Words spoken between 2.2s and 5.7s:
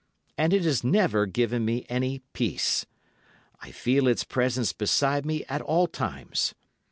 peace. I feel its presence beside me at